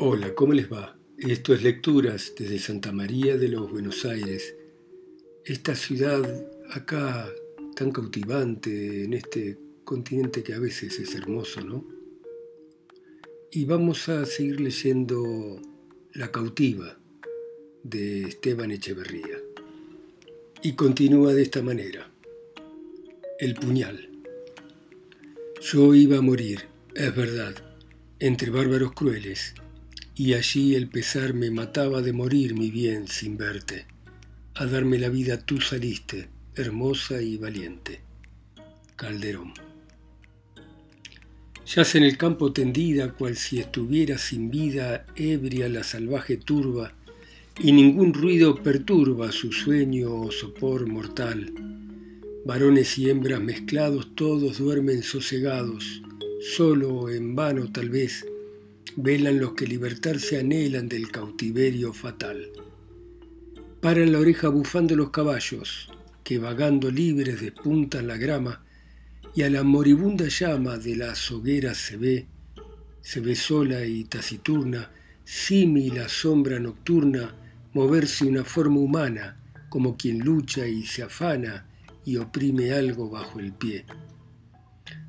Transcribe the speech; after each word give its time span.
Hola, 0.00 0.32
¿cómo 0.32 0.52
les 0.52 0.72
va? 0.72 0.96
Esto 1.18 1.52
es 1.52 1.64
Lecturas 1.64 2.32
desde 2.38 2.60
Santa 2.60 2.92
María 2.92 3.36
de 3.36 3.48
los 3.48 3.68
Buenos 3.68 4.04
Aires. 4.04 4.54
Esta 5.44 5.74
ciudad 5.74 6.22
acá 6.70 7.28
tan 7.74 7.90
cautivante 7.90 9.02
en 9.02 9.14
este 9.14 9.58
continente 9.82 10.44
que 10.44 10.54
a 10.54 10.60
veces 10.60 11.00
es 11.00 11.16
hermoso, 11.16 11.62
¿no? 11.62 11.84
Y 13.50 13.64
vamos 13.64 14.08
a 14.08 14.24
seguir 14.24 14.60
leyendo 14.60 15.60
La 16.12 16.30
cautiva 16.30 16.96
de 17.82 18.22
Esteban 18.28 18.70
Echeverría. 18.70 19.40
Y 20.62 20.74
continúa 20.74 21.34
de 21.34 21.42
esta 21.42 21.60
manera. 21.60 22.08
El 23.40 23.56
puñal. 23.56 24.10
Yo 25.60 25.92
iba 25.92 26.18
a 26.18 26.22
morir, 26.22 26.66
es 26.94 27.16
verdad, 27.16 27.56
entre 28.20 28.50
bárbaros 28.50 28.92
crueles 28.92 29.54
y 30.18 30.34
allí 30.34 30.74
el 30.74 30.88
pesar 30.88 31.32
me 31.32 31.52
mataba 31.52 32.02
de 32.02 32.12
morir 32.12 32.54
mi 32.54 32.72
bien 32.72 33.06
sin 33.06 33.38
verte. 33.38 33.86
A 34.56 34.66
darme 34.66 34.98
la 34.98 35.08
vida 35.08 35.38
tú 35.38 35.60
saliste, 35.60 36.28
hermosa 36.56 37.22
y 37.22 37.36
valiente. 37.36 38.00
Calderón. 38.96 39.54
Yace 41.72 41.98
en 41.98 42.04
el 42.04 42.16
campo 42.16 42.52
tendida, 42.52 43.12
cual 43.12 43.36
si 43.36 43.60
estuviera 43.60 44.18
sin 44.18 44.50
vida, 44.50 45.06
ebria 45.14 45.68
la 45.68 45.84
salvaje 45.84 46.36
turba, 46.36 46.94
y 47.60 47.70
ningún 47.70 48.12
ruido 48.12 48.60
perturba 48.60 49.30
su 49.30 49.52
sueño 49.52 50.12
o 50.12 50.32
sopor 50.32 50.88
mortal. 50.88 51.52
Varones 52.44 52.98
y 52.98 53.08
hembras 53.08 53.40
mezclados 53.40 54.16
todos 54.16 54.58
duermen 54.58 55.04
sosegados, 55.04 56.02
solo 56.40 57.08
en 57.08 57.36
vano 57.36 57.70
tal 57.70 57.90
vez, 57.90 58.24
velan 59.00 59.38
los 59.38 59.52
que 59.52 59.64
libertarse 59.64 60.40
anhelan 60.40 60.88
del 60.88 61.12
cautiverio 61.12 61.92
fatal. 61.92 62.50
Paran 63.80 64.10
la 64.10 64.18
oreja 64.18 64.48
bufando 64.48 64.96
los 64.96 65.10
caballos, 65.10 65.88
que 66.24 66.40
vagando 66.40 66.90
libres 66.90 67.40
despuntan 67.40 68.08
la 68.08 68.16
grama, 68.16 68.64
y 69.36 69.42
a 69.42 69.50
la 69.50 69.62
moribunda 69.62 70.26
llama 70.26 70.78
de 70.78 70.96
las 70.96 71.30
hogueras 71.30 71.78
se 71.78 71.96
ve, 71.96 72.26
se 73.00 73.20
ve 73.20 73.36
sola 73.36 73.84
y 73.84 74.02
taciturna, 74.02 74.90
simi 75.24 75.90
la 75.90 76.08
sombra 76.08 76.58
nocturna, 76.58 77.36
moverse 77.74 78.24
una 78.24 78.42
forma 78.42 78.80
humana, 78.80 79.40
como 79.68 79.96
quien 79.96 80.18
lucha 80.18 80.66
y 80.66 80.84
se 80.84 81.04
afana 81.04 81.68
y 82.04 82.16
oprime 82.16 82.72
algo 82.72 83.08
bajo 83.08 83.38
el 83.38 83.52
pie. 83.52 83.84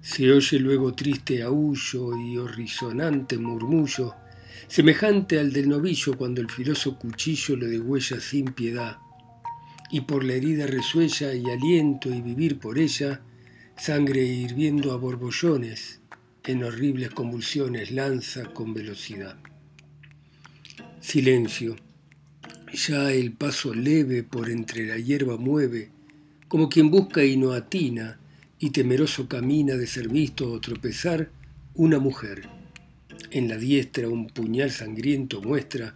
Se 0.01 0.31
oye 0.31 0.59
luego 0.59 0.93
triste 0.93 1.41
aullo 1.43 2.17
y 2.17 2.37
horrisonante 2.37 3.37
murmullo, 3.37 4.15
semejante 4.67 5.39
al 5.39 5.51
del 5.51 5.69
novillo 5.69 6.17
cuando 6.17 6.41
el 6.41 6.49
filoso 6.49 6.97
cuchillo 6.97 7.55
le 7.55 7.67
degüella 7.67 8.19
sin 8.19 8.45
piedad, 8.45 8.97
y 9.91 10.01
por 10.01 10.23
la 10.23 10.33
herida 10.33 10.67
resuella 10.67 11.33
y 11.33 11.49
aliento 11.49 12.13
y 12.13 12.21
vivir 12.21 12.59
por 12.59 12.77
ella, 12.77 13.21
sangre 13.77 14.21
hirviendo 14.23 14.91
a 14.91 14.97
borbollones, 14.97 16.01
en 16.43 16.63
horribles 16.63 17.11
convulsiones 17.11 17.91
lanza 17.91 18.45
con 18.53 18.73
velocidad. 18.73 19.37
Silencio. 20.99 21.75
Ya 22.73 23.11
el 23.11 23.31
paso 23.33 23.73
leve 23.73 24.23
por 24.23 24.49
entre 24.49 24.85
la 24.85 24.97
hierba 24.97 25.37
mueve, 25.37 25.91
como 26.47 26.69
quien 26.69 26.91
busca 26.91 27.23
y 27.23 27.37
no 27.37 27.53
atina, 27.53 28.19
y 28.59 28.71
temeroso 28.71 29.27
camina 29.27 29.75
de 29.75 29.87
ser 29.87 30.09
visto 30.09 30.51
o 30.51 30.59
tropezar 30.59 31.31
una 31.75 31.99
mujer. 31.99 32.49
En 33.31 33.47
la 33.47 33.57
diestra 33.57 34.09
un 34.09 34.27
puñal 34.27 34.71
sangriento 34.71 35.41
muestra, 35.41 35.95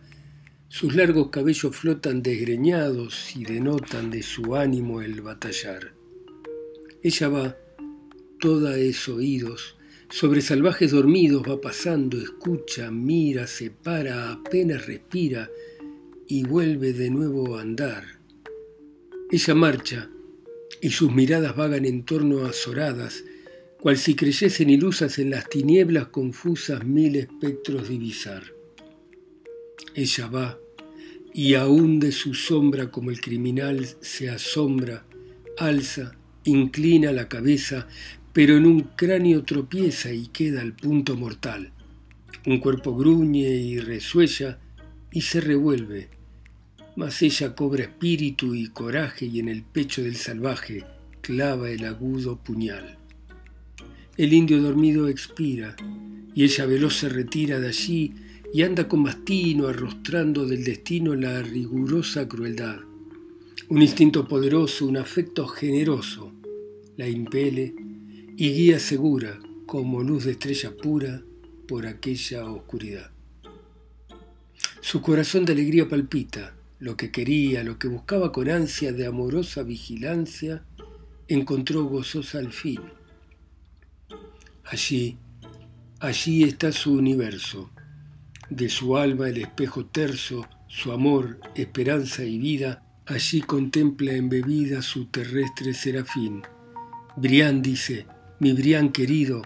sus 0.69 0.95
largos 0.95 1.30
cabellos 1.30 1.75
flotan 1.75 2.23
desgreñados 2.23 3.35
y 3.35 3.44
denotan 3.44 4.09
de 4.09 4.23
su 4.23 4.56
ánimo 4.56 5.02
el 5.02 5.22
batallar. 5.22 5.94
Ella 7.03 7.29
va, 7.29 7.57
toda 8.40 8.78
es 8.78 9.07
oídos, 9.09 9.75
sobre 10.09 10.41
salvajes 10.41 10.91
dormidos 10.91 11.44
va 11.47 11.59
pasando, 11.59 12.18
escucha, 12.18 12.91
mira, 12.91 13.46
se 13.46 13.72
para, 13.72 14.31
apenas 14.31 14.85
respira 14.85 15.50
y 16.28 16.44
vuelve 16.44 16.94
de 16.94 17.09
nuevo 17.09 17.57
a 17.57 17.62
andar. 17.62 18.06
Ella 19.31 19.56
marcha, 19.56 20.09
y 20.81 20.91
sus 20.91 21.11
miradas 21.11 21.56
vagan 21.56 21.85
en 21.85 22.03
torno 22.03 22.45
azoradas, 22.45 23.23
cual 23.79 23.97
si 23.97 24.16
creyesen 24.16 24.69
ilusas 24.69 25.19
en 25.19 25.29
las 25.29 25.50
tinieblas 25.50 26.07
confusas 26.07 26.85
mil 26.85 27.16
espectros 27.16 27.89
divisar. 27.89 28.44
Ella 29.95 30.28
va, 30.28 30.57
y 31.34 31.56
aún 31.56 32.00
de 32.00 32.11
su 32.11 32.34
sombra 32.34 32.91
como 32.91 33.09
el 33.09 33.19
criminal 33.19 33.88
se 34.01 34.29
asombra, 34.29 35.06
alza, 35.57 36.16
inclina 36.45 37.11
la 37.11 37.28
cabeza, 37.28 37.88
pero 38.31 38.57
en 38.57 38.66
un 38.66 38.81
cráneo 38.81 39.44
tropieza 39.44 40.11
y 40.11 40.28
queda 40.28 40.61
al 40.61 40.73
punto 40.73 41.16
mortal. 41.16 41.72
Un 42.45 42.59
cuerpo 42.59 42.95
gruñe 42.95 43.50
y 43.50 43.79
resuella 43.79 44.59
y 45.11 45.22
se 45.22 45.40
revuelve, 45.41 46.09
mas 46.96 47.22
ella 47.22 47.56
cobra 47.56 47.84
espíritu 47.84 48.56
y 48.56 48.68
coraje 48.68 49.26
y 49.26 49.40
en 49.40 49.50
el 49.50 49.64
pecho 49.64 50.04
del 50.04 50.16
salvaje 50.16 50.84
clava 51.22 51.70
el 51.70 51.86
agudo 51.86 52.38
puñal. 52.38 52.98
El 54.18 54.34
indio 54.34 54.62
dormido 54.62 55.08
expira 55.08 55.76
y 56.36 56.44
ella 56.44 56.66
veloz 56.66 56.98
se 56.98 57.09
retira 57.09 57.59
de 57.59 57.68
allí 57.68 58.14
y 58.53 58.62
anda 58.62 58.88
con 58.88 59.02
mastino 59.02 59.68
arrostrando 59.68 60.46
del 60.46 60.64
destino 60.64 61.16
la 61.16 61.42
rigurosa 61.42 62.28
crueldad. 62.28 62.82
Un 63.70 63.82
instinto 63.82 64.28
poderoso, 64.28 64.86
un 64.86 64.98
afecto 64.98 65.48
generoso 65.48 66.34
la 66.98 67.08
impele 67.08 67.74
y 68.38 68.52
guía 68.52 68.80
segura 68.80 69.40
como 69.66 70.03
luz 70.03 70.26
de 70.26 70.32
estrella 70.32 70.76
pura 70.76 71.24
por 71.68 71.88
aquella 71.88 72.46
oscuridad. 72.46 73.12
Su 74.82 75.02
corazón 75.02 75.46
de 75.46 75.53
alegría 75.53 75.88
palpita, 75.88 76.56
lo 76.84 76.98
que 76.98 77.12
quería, 77.12 77.64
lo 77.64 77.80
que 77.80 77.88
buscaba 77.88 78.34
con 78.34 78.50
ansia 78.50 78.92
de 78.92 79.08
amorosa 79.08 79.64
vigilancia, 79.64 80.66
encontró 81.30 81.86
gozosa 81.86 82.40
al 82.40 82.52
fin. 82.52 82.82
Allí, 84.66 85.18
allí 86.02 86.44
está 86.44 86.74
su 86.74 86.92
universo, 86.92 87.70
de 88.50 88.68
su 88.68 88.98
alma 88.98 89.30
el 89.30 89.38
espejo 89.38 89.86
terso, 89.86 90.46
su 90.68 90.92
amor, 90.92 91.40
esperanza 91.56 92.26
y 92.26 92.38
vida, 92.38 92.84
allí 93.06 93.40
contempla 93.40 94.12
embebida 94.12 94.82
su 94.82 95.06
terrestre 95.06 95.74
serafín. 95.74 96.42
Brián 97.16 97.62
dice, 97.62 98.08
mi 98.42 98.52
Brián 98.52 98.92
querido, 98.92 99.42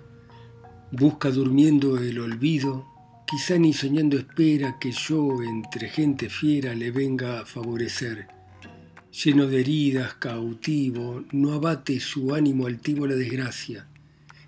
busca 0.92 1.30
durmiendo 1.30 2.00
el 2.00 2.20
olvido 2.20 2.97
Quizá 3.30 3.58
ni 3.58 3.74
soñando 3.74 4.18
espera 4.18 4.80
que 4.80 4.94
yo 4.94 5.44
entre 5.44 5.90
gente 5.90 6.30
fiera 6.30 6.74
le 6.74 6.92
venga 6.92 7.42
a 7.42 7.46
favorecer. 7.46 8.26
Lleno 9.12 9.48
de 9.48 9.60
heridas, 9.60 10.14
cautivo, 10.14 11.26
no 11.34 11.52
abate 11.52 12.00
su 12.00 12.34
ánimo 12.34 12.68
altivo 12.68 13.06
la 13.06 13.16
desgracia, 13.16 13.86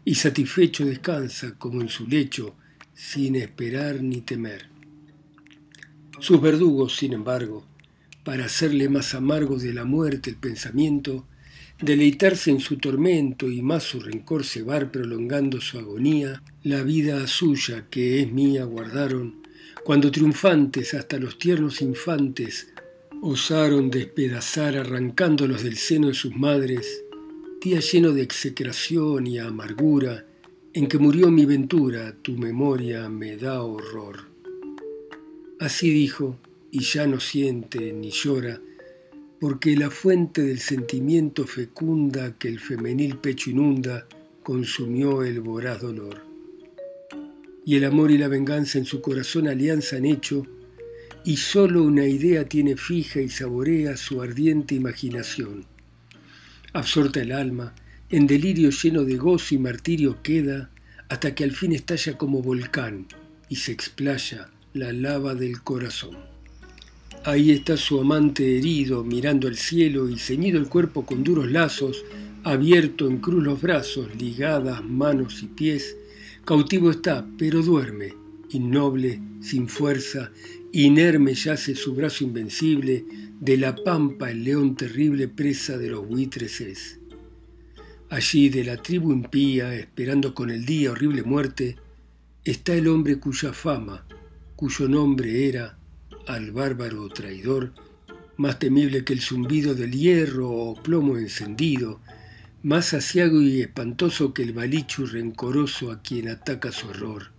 y 0.06 0.16
satisfecho 0.16 0.86
descansa 0.86 1.56
como 1.58 1.82
en 1.82 1.90
su 1.90 2.08
lecho, 2.08 2.56
sin 2.94 3.36
esperar 3.36 4.02
ni 4.02 4.22
temer. 4.22 4.70
Sus 6.20 6.40
verdugos, 6.40 6.96
sin 6.96 7.12
embargo, 7.12 7.66
para 8.24 8.46
hacerle 8.46 8.88
más 8.88 9.14
amargo 9.14 9.58
de 9.58 9.74
la 9.74 9.84
muerte 9.84 10.30
el 10.30 10.38
pensamiento, 10.38 11.28
deleitarse 11.82 12.52
en 12.52 12.60
su 12.60 12.78
tormento 12.78 13.50
y 13.50 13.62
más 13.62 13.84
su 13.84 14.00
rencor 14.00 14.44
cebar 14.44 14.92
prolongando 14.92 15.62
su 15.62 15.80
agonía, 15.80 16.44
la 16.64 16.84
vida 16.84 17.26
suya 17.28 17.86
que 17.90 18.22
es 18.22 18.32
mía 18.32 18.66
guardaron, 18.66 19.42
cuando 19.84 20.12
triunfantes 20.12 20.94
hasta 20.94 21.18
los 21.18 21.38
tiernos 21.38 21.82
infantes 21.82 22.74
osaron 23.22 23.90
despedazar 23.90 24.78
arrancándolos 24.78 25.64
del 25.64 25.78
seno 25.78 26.08
de 26.10 26.14
sus 26.14 26.36
madres, 26.36 27.04
día 27.62 27.80
lleno 27.80 28.12
de 28.12 28.22
execración 28.22 29.28
y 29.28 29.40
amargura, 29.40 30.26
en 30.74 30.88
que 30.88 31.00
murió 31.00 31.32
mi 31.32 31.46
ventura, 31.46 32.16
tu 32.22 32.34
memoria 32.34 33.10
me 33.10 33.36
da 33.38 33.64
horror. 33.64 34.28
Así 35.60 35.90
dijo, 35.90 36.38
y 36.72 36.82
ya 36.82 37.08
no 37.08 37.20
siente 37.20 37.92
ni 37.92 38.12
llora, 38.12 38.62
porque 39.40 39.76
la 39.78 39.90
fuente 39.90 40.42
del 40.42 40.60
sentimiento 40.60 41.48
fecunda 41.48 42.38
que 42.38 42.50
el 42.50 42.60
femenil 42.60 43.18
pecho 43.18 43.50
inunda 43.50 44.06
consumió 44.44 45.24
el 45.24 45.40
voraz 45.40 45.82
dolor. 45.82 46.26
Y 47.66 47.76
el 47.76 47.86
amor 47.86 48.12
y 48.12 48.18
la 48.18 48.28
venganza 48.28 48.78
en 48.78 48.86
su 48.86 49.02
corazón 49.02 49.48
alianza 49.48 49.96
han 49.96 50.06
hecho, 50.06 50.46
y 51.24 51.38
sólo 51.38 51.84
una 51.84 52.06
idea 52.06 52.46
tiene 52.46 52.76
fija 52.76 53.22
y 53.22 53.30
saborea 53.30 53.96
su 53.96 54.22
ardiente 54.22 54.76
imaginación. 54.76 55.66
Absorta 56.74 57.22
el 57.22 57.32
alma, 57.32 57.74
en 58.10 58.28
delirio 58.28 58.72
lleno 58.72 59.04
de 59.04 59.16
gozo 59.16 59.56
y 59.56 59.58
martirio 59.58 60.22
queda, 60.22 60.70
hasta 61.08 61.34
que 61.34 61.44
al 61.44 61.52
fin 61.52 61.72
estalla 61.72 62.18
como 62.18 62.42
volcán 62.42 63.08
y 63.48 63.56
se 63.58 63.72
explaya, 63.72 64.50
la 64.74 64.94
lava 64.94 65.34
del 65.34 65.62
corazón. 65.62 66.39
Ahí 67.26 67.52
está 67.52 67.76
su 67.76 68.00
amante 68.00 68.58
herido, 68.58 69.04
mirando 69.04 69.50
al 69.50 69.58
cielo 69.58 70.10
y 70.10 70.18
ceñido 70.18 70.58
el 70.58 70.70
cuerpo 70.70 71.06
con 71.06 71.24
duros 71.24 71.52
lazos, 71.52 72.06
abierto 72.44 73.08
en 73.08 73.18
cruz 73.18 73.44
los 73.44 73.62
brazos, 73.62 74.08
ligadas 74.16 74.84
manos 74.86 75.44
y 75.44 75.48
pies. 75.48 75.98
Cautivo 76.46 76.90
está, 76.90 77.28
pero 77.38 77.62
duerme, 77.62 78.14
innoble, 78.52 79.20
sin 79.42 79.68
fuerza, 79.68 80.32
inerme 80.72 81.34
yace 81.34 81.76
su 81.76 81.94
brazo 81.94 82.24
invencible, 82.24 83.06
de 83.40 83.58
la 83.58 83.76
pampa 83.76 84.32
el 84.32 84.46
león 84.46 84.76
terrible 84.76 85.28
presa 85.28 85.78
de 85.78 85.90
los 85.90 86.08
buitres 86.08 86.62
es. 86.62 87.00
Allí 88.10 88.48
de 88.50 88.64
la 88.64 88.78
tribu 88.78 89.12
impía, 89.12 89.76
esperando 89.76 90.34
con 90.34 90.50
el 90.50 90.66
día 90.66 90.92
horrible 90.92 91.24
muerte, 91.24 91.76
está 92.46 92.74
el 92.76 92.88
hombre 92.88 93.20
cuya 93.20 93.52
fama, 93.52 94.06
cuyo 94.56 94.88
nombre 94.88 95.48
era, 95.48 95.79
al 96.28 96.52
bárbaro 96.52 97.08
traidor, 97.10 97.74
más 98.38 98.60
temible 98.60 99.04
que 99.04 99.14
el 99.14 99.22
zumbido 99.22 99.76
del 99.76 99.92
hierro 99.92 100.50
o 100.50 100.82
plomo 100.82 101.18
encendido, 101.18 102.00
más 102.64 102.94
asiago 102.94 103.42
y 103.42 103.62
espantoso 103.62 104.34
que 104.34 104.44
el 104.44 104.54
balichu 104.54 105.06
rencoroso 105.06 105.92
a 105.92 106.02
quien 106.02 106.30
ataca 106.30 106.72
su 106.72 106.88
horror. 106.88 107.32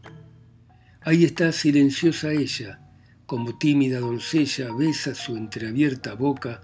Ahí 1.02 1.24
está 1.24 1.52
silenciosa 1.52 2.32
ella, 2.32 2.80
como 3.26 3.56
tímida 3.58 4.00
doncella 4.00 4.72
besa 4.72 5.14
su 5.14 5.36
entreabierta 5.36 6.14
boca, 6.14 6.62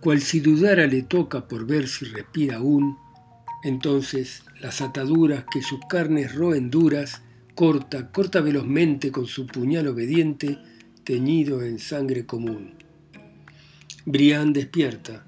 cual 0.00 0.20
si 0.20 0.40
dudara 0.40 0.86
le 0.86 1.02
toca 1.02 1.46
por 1.46 1.66
ver 1.66 1.88
si 1.88 2.04
respira 2.06 2.56
aún, 2.56 2.96
entonces 3.62 4.42
las 4.60 4.80
ataduras 4.80 5.44
que 5.50 5.62
sus 5.62 5.80
carnes 5.88 6.34
roen 6.34 6.70
duras, 6.70 7.22
corta, 7.54 8.10
corta 8.10 8.40
velozmente 8.40 9.10
con 9.10 9.26
su 9.26 9.46
puñal 9.46 9.88
obediente, 9.88 10.58
teñido 11.08 11.62
en 11.62 11.78
sangre 11.78 12.26
común. 12.26 12.74
Brián 14.04 14.52
despierta, 14.52 15.24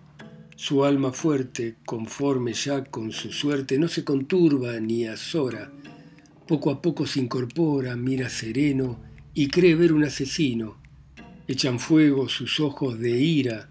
su 0.54 0.84
alma 0.84 1.10
fuerte, 1.10 1.76
conforme 1.86 2.52
ya 2.52 2.84
con 2.84 3.12
su 3.12 3.32
suerte, 3.32 3.78
no 3.78 3.88
se 3.88 4.04
conturba 4.04 4.78
ni 4.78 5.06
azora, 5.06 5.72
poco 6.46 6.70
a 6.70 6.82
poco 6.82 7.06
se 7.06 7.20
incorpora, 7.20 7.96
mira 7.96 8.28
sereno 8.28 9.00
y 9.32 9.48
cree 9.48 9.74
ver 9.74 9.94
un 9.94 10.04
asesino. 10.04 10.76
Echan 11.48 11.78
fuego 11.80 12.28
sus 12.28 12.60
ojos 12.60 12.98
de 12.98 13.18
ira, 13.18 13.70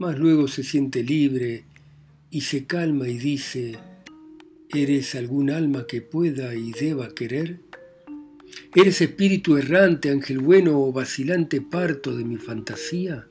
mas 0.00 0.18
luego 0.18 0.48
se 0.48 0.64
siente 0.64 1.04
libre 1.04 1.66
y 2.32 2.40
se 2.40 2.66
calma 2.66 3.06
y 3.06 3.16
dice, 3.16 3.78
¿eres 4.70 5.14
algún 5.14 5.50
alma 5.50 5.86
que 5.86 6.02
pueda 6.02 6.56
y 6.56 6.72
deba 6.72 7.14
querer? 7.14 7.67
¿Eres 8.74 9.00
espíritu 9.00 9.56
errante, 9.56 10.10
ángel 10.10 10.38
bueno 10.38 10.80
o 10.80 10.92
vacilante 10.92 11.60
parto 11.60 12.16
de 12.16 12.24
mi 12.24 12.36
fantasía? 12.36 13.26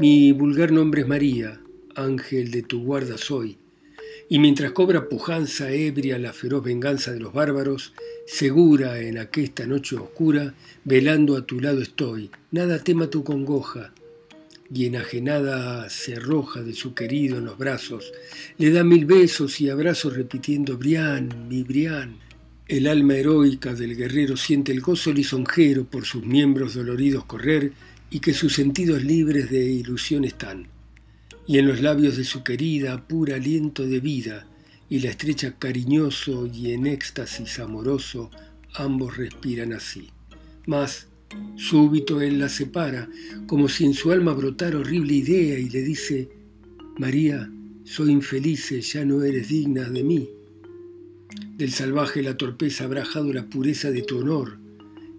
Mi 0.00 0.32
vulgar 0.32 0.72
nombre 0.72 1.02
es 1.02 1.08
María, 1.08 1.60
ángel 1.94 2.50
de 2.50 2.62
tu 2.62 2.82
guarda 2.82 3.18
soy, 3.18 3.58
y 4.28 4.38
mientras 4.38 4.72
cobra 4.72 5.08
pujanza 5.08 5.70
ebria 5.70 6.18
la 6.18 6.32
feroz 6.32 6.64
venganza 6.64 7.12
de 7.12 7.20
los 7.20 7.32
bárbaros, 7.32 7.92
segura 8.26 9.00
en 9.00 9.18
aquesta 9.18 9.66
noche 9.66 9.96
oscura, 9.96 10.54
velando 10.84 11.36
a 11.36 11.44
tu 11.44 11.60
lado 11.60 11.82
estoy, 11.82 12.30
nada 12.50 12.78
tema 12.78 13.10
tu 13.10 13.24
congoja, 13.24 13.92
y 14.72 14.86
enajenada 14.86 15.90
se 15.90 16.16
arroja 16.16 16.62
de 16.62 16.72
su 16.72 16.94
querido 16.94 17.38
en 17.38 17.44
los 17.44 17.58
brazos, 17.58 18.12
le 18.56 18.70
da 18.70 18.84
mil 18.84 19.04
besos 19.04 19.60
y 19.60 19.68
abrazos 19.68 20.16
repitiendo, 20.16 20.78
Brián, 20.78 21.46
mi 21.48 21.62
Brián, 21.62 22.16
el 22.72 22.86
alma 22.86 23.16
heroica 23.16 23.74
del 23.74 23.94
guerrero 23.94 24.34
siente 24.38 24.72
el 24.72 24.80
gozo 24.80 25.12
lisonjero 25.12 25.84
por 25.84 26.06
sus 26.06 26.24
miembros 26.24 26.72
doloridos 26.72 27.26
correr 27.26 27.74
y 28.10 28.20
que 28.20 28.32
sus 28.32 28.54
sentidos 28.54 29.04
libres 29.04 29.50
de 29.50 29.62
ilusión 29.70 30.24
están. 30.24 30.68
Y 31.46 31.58
en 31.58 31.68
los 31.68 31.82
labios 31.82 32.16
de 32.16 32.24
su 32.24 32.42
querida 32.42 33.06
pura 33.06 33.36
aliento 33.36 33.86
de 33.86 34.00
vida 34.00 34.46
y 34.88 35.00
la 35.00 35.10
estrecha 35.10 35.58
cariñoso 35.58 36.46
y 36.46 36.72
en 36.72 36.86
éxtasis 36.86 37.58
amoroso 37.58 38.30
ambos 38.72 39.18
respiran 39.18 39.74
así. 39.74 40.08
Mas, 40.64 41.08
súbito 41.56 42.22
él 42.22 42.38
la 42.38 42.48
separa, 42.48 43.06
como 43.46 43.68
si 43.68 43.84
en 43.84 43.92
su 43.92 44.12
alma 44.12 44.32
brotara 44.32 44.78
horrible 44.78 45.12
idea 45.12 45.58
y 45.58 45.68
le 45.68 45.82
dice, 45.82 46.30
María, 46.96 47.52
soy 47.84 48.12
infeliz, 48.12 48.70
ya 48.90 49.04
no 49.04 49.22
eres 49.24 49.48
digna 49.48 49.90
de 49.90 50.02
mí. 50.02 50.30
Del 51.62 51.70
salvaje 51.72 52.24
la 52.24 52.36
torpeza 52.36 52.82
ha 52.82 52.88
brajado 52.88 53.32
la 53.32 53.44
pureza 53.44 53.92
de 53.92 54.02
tu 54.02 54.18
honor, 54.18 54.58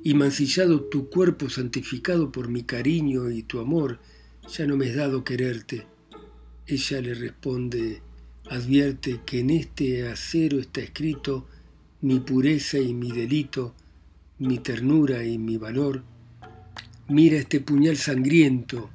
y 0.04 0.14
mancillado 0.14 0.82
tu 0.82 1.10
cuerpo 1.10 1.50
santificado 1.50 2.34
por 2.34 2.50
mi 2.50 2.64
cariño 2.64 3.32
y 3.32 3.44
tu 3.44 3.62
amor, 3.62 4.02
ya 4.50 4.68
no 4.68 4.76
me 4.76 4.90
es 4.90 4.96
dado 4.98 5.24
quererte. 5.24 5.88
Ella 6.68 7.00
le 7.00 7.14
responde, 7.14 8.02
advierte 8.50 9.22
que 9.26 9.40
en 9.40 9.52
este 9.52 10.06
acero 10.06 10.60
está 10.60 10.82
escrito 10.82 11.48
mi 12.02 12.20
pureza 12.20 12.78
y 12.78 12.94
mi 12.94 13.14
delito, 13.14 13.74
mi 14.38 14.58
ternura 14.58 15.24
y 15.24 15.38
mi 15.38 15.56
valor. 15.56 16.04
Mira 17.08 17.38
este 17.38 17.62
puñal 17.62 17.96
sangriento 17.96 18.90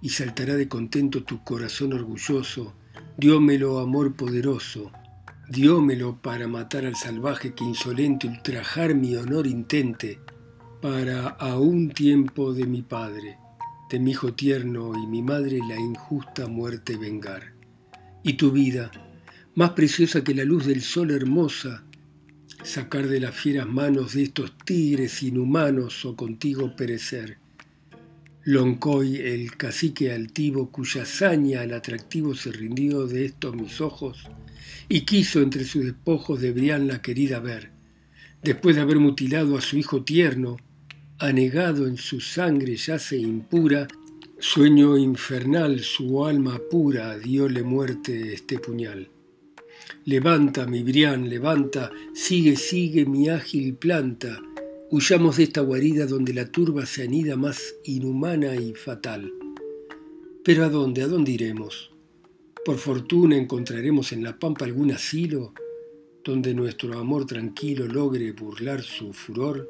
y 0.00 0.10
saltará 0.10 0.54
de 0.54 0.68
contento 0.68 1.24
tu 1.24 1.42
corazón 1.42 1.92
orgulloso, 1.92 2.72
diómelo 3.18 3.80
amor 3.80 4.14
poderoso 4.14 4.92
diómelo 5.48 6.20
para 6.20 6.48
matar 6.48 6.86
al 6.86 6.96
salvaje 6.96 7.54
que 7.54 7.64
insolente 7.64 8.26
ultrajar 8.26 8.94
mi 8.94 9.16
honor 9.16 9.46
intente, 9.46 10.18
para 10.80 11.28
a 11.28 11.58
un 11.58 11.90
tiempo 11.90 12.52
de 12.52 12.66
mi 12.66 12.82
padre, 12.82 13.38
de 13.90 13.98
mi 13.98 14.12
hijo 14.12 14.34
tierno 14.34 14.92
y 15.02 15.06
mi 15.06 15.22
madre 15.22 15.58
la 15.66 15.78
injusta 15.78 16.46
muerte 16.46 16.96
vengar. 16.96 17.54
Y 18.22 18.34
tu 18.34 18.50
vida, 18.50 18.90
más 19.54 19.70
preciosa 19.70 20.24
que 20.24 20.34
la 20.34 20.44
luz 20.44 20.66
del 20.66 20.82
sol 20.82 21.10
hermosa, 21.10 21.84
sacar 22.62 23.08
de 23.08 23.20
las 23.20 23.34
fieras 23.34 23.68
manos 23.68 24.14
de 24.14 24.24
estos 24.24 24.56
tigres 24.58 25.22
inhumanos 25.22 26.04
o 26.04 26.16
contigo 26.16 26.74
perecer. 26.76 27.38
Loncoy, 28.42 29.16
el 29.16 29.56
cacique 29.56 30.12
altivo, 30.12 30.70
cuya 30.70 31.02
hazaña 31.02 31.62
al 31.62 31.72
atractivo 31.72 32.34
se 32.34 32.52
rindió 32.52 33.06
de 33.06 33.26
estos 33.26 33.54
mis 33.54 33.80
ojos, 33.80 34.28
y 34.88 35.02
quiso 35.02 35.40
entre 35.40 35.64
sus 35.64 35.84
despojos 35.84 36.40
de 36.40 36.52
Brián 36.52 36.88
la 36.88 37.02
querida 37.02 37.40
ver. 37.40 37.70
Después 38.42 38.76
de 38.76 38.82
haber 38.82 38.98
mutilado 38.98 39.56
a 39.56 39.60
su 39.60 39.76
hijo 39.76 40.04
tierno, 40.04 40.58
anegado 41.18 41.86
en 41.86 41.96
su 41.96 42.20
sangre 42.20 42.76
yace 42.76 43.16
impura, 43.16 43.88
sueño 44.38 44.98
infernal 44.98 45.80
su 45.80 46.26
alma 46.26 46.60
pura, 46.70 47.16
diole 47.18 47.62
muerte 47.62 48.34
este 48.34 48.58
puñal. 48.58 49.08
Levanta, 50.04 50.66
mi 50.66 50.82
Brián, 50.82 51.30
levanta, 51.30 51.90
sigue, 52.12 52.56
sigue 52.56 53.06
mi 53.06 53.30
ágil 53.30 53.74
planta, 53.74 54.38
huyamos 54.90 55.38
de 55.38 55.44
esta 55.44 55.62
guarida 55.62 56.04
donde 56.06 56.34
la 56.34 56.50
turba 56.52 56.84
se 56.84 57.04
anida 57.04 57.36
más 57.36 57.74
inhumana 57.84 58.54
y 58.54 58.74
fatal. 58.74 59.32
Pero 60.44 60.64
¿a 60.64 60.68
dónde, 60.68 61.02
a 61.02 61.06
dónde 61.06 61.32
iremos? 61.32 61.93
Por 62.64 62.78
fortuna 62.78 63.36
encontraremos 63.36 64.12
en 64.12 64.24
la 64.24 64.38
pampa 64.38 64.64
algún 64.64 64.90
asilo 64.90 65.52
donde 66.24 66.54
nuestro 66.54 66.98
amor 66.98 67.26
tranquilo 67.26 67.86
logre 67.86 68.32
burlar 68.32 68.82
su 68.82 69.12
furor. 69.12 69.68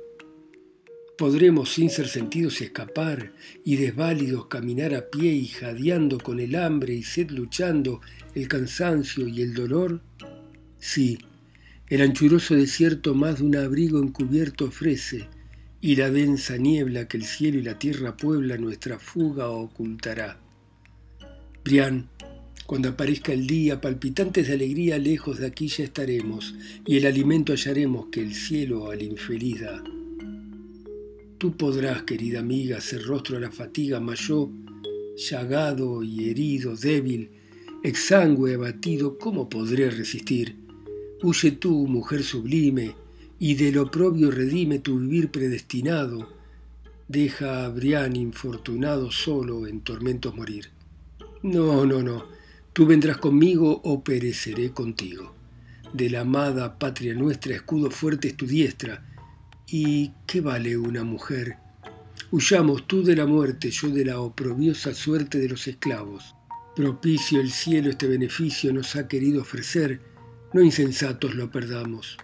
Podremos 1.18 1.72
sin 1.72 1.90
ser 1.90 2.06
sentidos 2.06 2.60
escapar 2.60 3.32
y 3.64 3.76
desválidos 3.76 4.46
caminar 4.46 4.94
a 4.94 5.10
pie 5.10 5.32
y 5.32 5.48
jadeando 5.48 6.18
con 6.18 6.38
el 6.38 6.54
hambre 6.54 6.94
y 6.94 7.02
sed 7.02 7.30
luchando 7.30 8.00
el 8.36 8.46
cansancio 8.46 9.26
y 9.26 9.42
el 9.42 9.54
dolor. 9.54 10.00
Sí, 10.78 11.18
el 11.88 12.00
anchuroso 12.00 12.54
desierto 12.54 13.14
más 13.14 13.38
de 13.38 13.44
un 13.44 13.56
abrigo 13.56 13.98
encubierto 13.98 14.66
ofrece 14.66 15.28
y 15.80 15.96
la 15.96 16.10
densa 16.10 16.56
niebla 16.58 17.08
que 17.08 17.16
el 17.16 17.24
cielo 17.24 17.58
y 17.58 17.62
la 17.62 17.76
tierra 17.76 18.16
puebla 18.16 18.56
nuestra 18.56 19.00
fuga 19.00 19.48
ocultará. 19.48 20.38
Brian, 21.64 22.08
cuando 22.66 22.88
aparezca 22.88 23.32
el 23.32 23.46
día, 23.46 23.80
palpitantes 23.80 24.48
de 24.48 24.54
alegría, 24.54 24.98
lejos 24.98 25.38
de 25.38 25.46
aquí 25.46 25.68
ya 25.68 25.84
estaremos, 25.84 26.54
y 26.86 26.96
el 26.96 27.06
alimento 27.06 27.52
hallaremos 27.52 28.06
que 28.06 28.20
el 28.20 28.34
cielo 28.34 28.90
al 28.90 29.02
infeliz 29.02 29.60
da. 29.60 29.84
Tú 31.36 31.56
podrás, 31.56 32.04
querida 32.04 32.40
amiga, 32.40 32.78
hacer 32.78 33.02
rostro 33.02 33.36
a 33.36 33.40
la 33.40 33.50
fatiga, 33.50 34.00
mas 34.00 34.20
yo, 34.20 34.50
llagado 35.16 36.02
y 36.02 36.30
herido, 36.30 36.74
débil, 36.74 37.28
exangüe, 37.82 38.54
abatido, 38.54 39.18
¿cómo 39.18 39.48
podré 39.50 39.90
resistir? 39.90 40.56
Huye 41.22 41.50
tú, 41.52 41.86
mujer 41.86 42.22
sublime, 42.22 42.94
y 43.38 43.56
del 43.56 43.76
oprobio 43.76 44.30
redime 44.30 44.78
tu 44.78 45.00
vivir 45.00 45.30
predestinado. 45.30 46.28
Deja 47.08 47.66
a 47.66 47.68
Brián 47.68 48.16
infortunado 48.16 49.10
solo 49.10 49.66
en 49.66 49.80
tormentos 49.80 50.34
morir. 50.34 50.70
No, 51.42 51.84
no, 51.84 52.02
no, 52.02 52.24
Tú 52.74 52.84
vendrás 52.84 53.16
conmigo 53.16 53.80
o 53.84 54.04
pereceré 54.04 54.72
contigo. 54.72 55.34
De 55.94 56.10
la 56.10 56.20
amada 56.20 56.78
patria 56.78 57.14
nuestra, 57.14 57.54
escudo 57.54 57.90
fuerte 57.90 58.28
es 58.28 58.36
tu 58.36 58.46
diestra, 58.46 59.02
¿Y 59.66 60.12
qué 60.26 60.42
vale 60.42 60.76
una 60.76 61.04
mujer? 61.04 61.56
Huyamos 62.30 62.86
tú 62.86 63.02
de 63.02 63.16
la 63.16 63.26
muerte, 63.26 63.70
yo 63.70 63.88
de 63.88 64.04
la 64.04 64.20
oprobiosa 64.20 64.92
suerte 64.92 65.38
de 65.38 65.48
los 65.48 65.66
esclavos. 65.66 66.34
Propicio 66.76 67.40
el 67.40 67.50
cielo 67.50 67.90
este 67.90 68.06
beneficio 68.06 68.72
nos 68.72 68.94
ha 68.94 69.08
querido 69.08 69.40
ofrecer, 69.40 70.00
no 70.52 70.62
insensatos 70.62 71.34
lo 71.34 71.50
perdamos. 71.50 72.18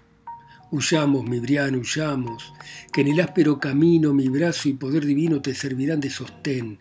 Huyamos, 0.71 1.25
mi 1.25 1.41
Brian, 1.41 1.77
huyamos, 1.77 2.53
que 2.93 3.01
en 3.01 3.09
el 3.09 3.21
áspero 3.21 3.59
camino 3.59 4.13
mi 4.13 4.29
brazo 4.29 4.69
y 4.69 4.75
poder 4.75 5.07
divino 5.07 5.41
te 5.41 5.55
servirán 5.55 6.01
de 6.01 6.11
sostén. 6.11 6.79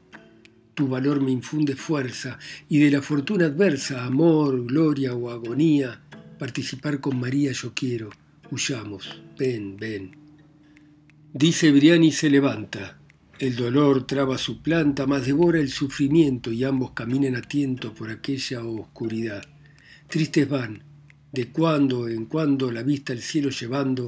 Tu 0.80 0.88
valor 0.88 1.20
me 1.20 1.30
infunde 1.30 1.76
fuerza, 1.76 2.40
y 2.70 2.80
de 2.80 2.90
la 2.90 3.02
fortuna 3.02 3.48
adversa, 3.48 4.06
amor, 4.06 4.66
gloria 4.66 5.14
o 5.14 5.30
agonía, 5.30 6.00
participar 6.38 7.02
con 7.02 7.20
María 7.20 7.52
yo 7.52 7.74
quiero. 7.74 8.12
Huyamos, 8.50 9.22
ven, 9.38 9.76
ven. 9.76 10.16
Dice 11.34 11.74
Brian 11.74 12.02
y 12.02 12.14
se 12.14 12.30
levanta. 12.30 12.98
El 13.40 13.58
dolor 13.58 14.08
traba 14.08 14.38
su 14.38 14.62
planta, 14.62 15.06
mas 15.06 15.26
devora 15.26 15.60
el 15.60 15.70
sufrimiento 15.70 16.50
y 16.54 16.64
ambos 16.64 16.92
caminan 16.92 17.36
a 17.36 17.42
tiento 17.42 17.94
por 17.94 18.10
aquella 18.10 18.64
oscuridad. 18.64 19.44
Tristes 20.08 20.48
van, 20.48 20.84
de 21.34 21.50
cuando 21.50 22.08
en 22.08 22.24
cuando 22.24 22.72
la 22.72 22.84
vista 22.84 23.12
al 23.12 23.20
cielo 23.20 23.50
llevando, 23.50 24.08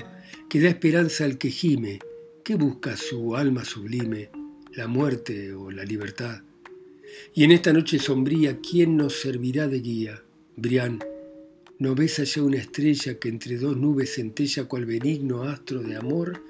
que 0.50 0.62
da 0.62 0.70
esperanza 0.70 1.26
al 1.26 1.38
que 1.38 1.52
gime, 1.52 2.00
que 2.46 2.56
busca 2.56 2.96
su 2.96 3.36
alma 3.36 3.66
sublime, 3.66 4.30
la 4.74 4.88
muerte 4.88 5.54
o 5.54 5.70
la 5.70 5.84
libertad. 5.84 6.44
Y 7.34 7.44
en 7.44 7.52
esta 7.52 7.74
noche 7.74 8.00
sombría, 8.00 8.60
¿quién 8.60 8.98
nos 8.98 9.20
servirá 9.22 9.68
de 9.68 9.80
guía? 9.80 10.24
Brián, 10.56 11.00
¿no 11.80 11.96
ves 11.96 12.20
allá 12.20 12.44
una 12.44 12.58
estrella 12.58 13.20
que 13.20 13.30
entre 13.30 13.58
dos 13.58 13.78
nubes 13.78 14.16
centella 14.16 14.66
cual 14.66 14.86
benigno 14.86 15.44
astro 15.44 15.82
de 15.82 15.96
amor? 15.96 16.44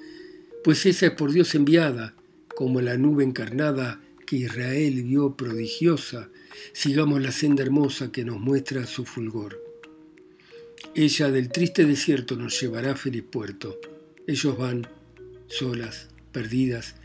Pues 0.64 0.86
esa 0.86 1.08
es 1.08 1.12
por 1.14 1.32
Dios 1.32 1.56
enviada, 1.56 2.16
como 2.56 2.82
la 2.82 2.98
nube 2.98 3.24
encarnada 3.24 4.02
que 4.26 4.38
Israel 4.38 5.04
vio 5.04 5.36
prodigiosa, 5.36 6.30
sigamos 6.74 7.22
la 7.22 7.32
senda 7.32 7.64
hermosa 7.64 8.12
que 8.12 8.24
nos 8.24 8.40
muestra 8.40 8.86
su 8.86 9.06
fulgor. 9.06 9.62
Ella 10.96 11.32
del 11.32 11.50
triste 11.50 11.86
desierto 11.86 12.36
nos 12.36 12.60
llevará 12.60 12.92
a 12.92 12.96
feliz 12.96 13.24
puerto. 13.24 13.80
Ellos 14.28 14.58
van, 14.58 14.88
solas, 15.48 16.10
perdidas, 16.32 16.96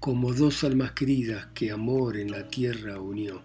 como 0.00 0.32
dos 0.32 0.64
almas 0.64 0.92
queridas 0.92 1.46
que 1.54 1.70
amor 1.70 2.16
en 2.16 2.30
la 2.30 2.48
tierra 2.48 3.00
unió. 3.00 3.42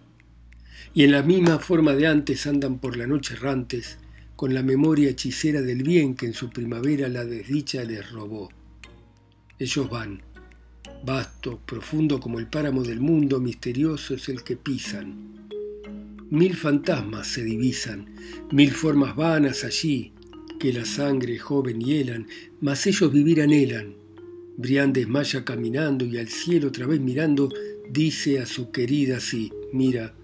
Y 0.94 1.04
en 1.04 1.12
la 1.12 1.22
misma 1.22 1.58
forma 1.58 1.94
de 1.94 2.06
antes 2.06 2.46
andan 2.46 2.78
por 2.78 2.96
la 2.96 3.06
noche 3.06 3.34
errantes, 3.34 3.98
con 4.36 4.54
la 4.54 4.62
memoria 4.62 5.10
hechicera 5.10 5.62
del 5.62 5.82
bien 5.82 6.14
que 6.14 6.26
en 6.26 6.34
su 6.34 6.50
primavera 6.50 7.08
la 7.08 7.24
desdicha 7.24 7.84
les 7.84 8.10
robó. 8.10 8.50
Ellos 9.58 9.88
van, 9.88 10.22
vasto, 11.04 11.60
profundo 11.64 12.20
como 12.20 12.38
el 12.38 12.48
páramo 12.48 12.82
del 12.82 13.00
mundo, 13.00 13.40
misterioso 13.40 14.14
es 14.14 14.28
el 14.28 14.42
que 14.42 14.56
pisan 14.56 15.32
Mil 16.32 16.56
fantasmas 16.56 17.26
se 17.26 17.44
divisan, 17.44 18.06
mil 18.50 18.70
formas 18.70 19.14
vanas 19.14 19.64
allí, 19.64 20.14
que 20.58 20.72
la 20.72 20.86
sangre 20.86 21.38
joven 21.38 21.78
hielan, 21.78 22.26
mas 22.58 22.86
ellos 22.86 23.12
vivir 23.12 23.42
anhelan. 23.42 23.96
Brian 24.56 24.92
desmaya 24.92 25.44
caminando 25.44 26.04
y 26.04 26.18
al 26.18 26.28
cielo 26.28 26.68
otra 26.68 26.86
vez 26.86 27.00
mirando, 27.00 27.50
dice 27.90 28.40
a 28.40 28.46
su 28.46 28.70
querida 28.70 29.16
así, 29.16 29.52
mira, 29.72 30.14